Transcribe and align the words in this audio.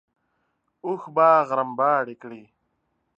اوښ 0.85 1.01
به 1.15 1.27
غرمباړې 1.49 2.15
کړې. 2.21 2.43